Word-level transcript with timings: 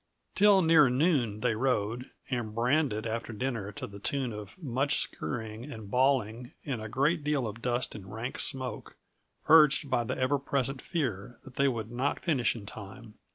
Till 0.33 0.63
near 0.63 0.89
noon 0.89 1.41
they 1.41 1.53
rode, 1.53 2.09
and 2.31 2.55
branded 2.55 3.05
after 3.05 3.31
dinner 3.31 3.71
to 3.73 3.85
the 3.85 3.99
tune 3.99 4.33
of 4.33 4.57
much 4.57 4.95
scurrying 4.97 5.71
and 5.71 5.91
bawling 5.91 6.53
and 6.65 6.81
a 6.81 6.89
great 6.89 7.23
deal 7.23 7.45
of 7.45 7.61
dust 7.61 7.93
and 7.93 8.11
rank 8.11 8.39
smoke, 8.39 8.95
urged 9.47 9.91
by 9.91 10.03
the 10.03 10.17
ever 10.17 10.39
present 10.39 10.81
fear 10.81 11.37
that 11.43 11.57
they 11.57 11.67
would 11.67 11.91
not 11.91 12.19
finish 12.19 12.55
in 12.55 12.65
time. 12.65 13.13